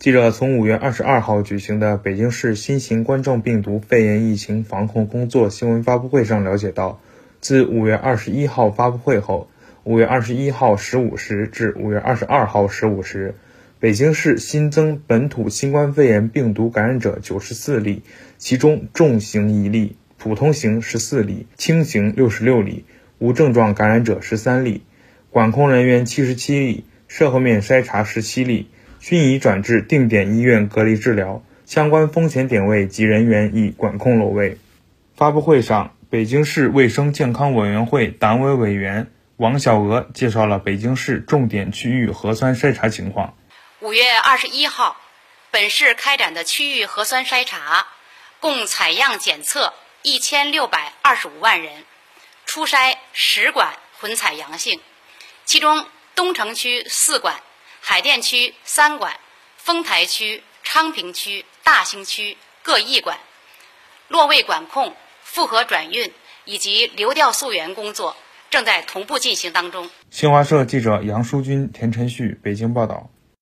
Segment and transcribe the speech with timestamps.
[0.00, 7.02] 记者从五月二十二号举行的北京市新型冠状病毒肺炎疫情防控工作新闻发布会上了解到，
[7.42, 9.50] 自五月二十一号发布会后，
[9.84, 13.34] 五月二十一号十五时至五月二十二号十五时，
[13.78, 18.02] 北京市新增本土新冠肺炎病毒感染者九十四例，
[18.38, 22.86] 其中重型一例，普通型十四例，轻型六十六例，
[23.18, 24.80] 无症状感染者十三例，
[25.28, 28.70] 管控人员七十七例，社会面筛查十七例。
[29.00, 34.58] 均已转至定点医院隔离治疗，相关风险点位及人员已管控落位。
[35.16, 43.34] 发布会上，北京市卫生健康委员会党委委员王小娥介绍了北京市重点区域核酸筛查情况。
[43.80, 44.98] 五月二十一号，
[45.50, 47.86] 本市开展的区域核酸筛查，
[48.38, 51.72] 共采样检测一千六百二十五万人，
[52.44, 54.78] 初筛十管混采阳性，
[55.46, 57.36] 其中东城区四管。
[57.90, 59.18] 海淀区三馆，
[59.56, 63.18] 丰台区、昌平区、大兴区各一馆，
[64.06, 66.08] 落位管控、复合转运
[66.44, 68.16] 以及流调溯源工作
[68.48, 69.90] 正在同步进行当中。
[70.08, 73.10] 新华社记者杨淑君、田晨旭北京报道。